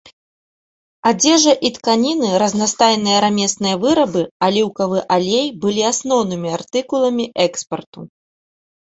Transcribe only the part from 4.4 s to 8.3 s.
аліўкавы алей былі асноўнымі артыкуламі экспарту.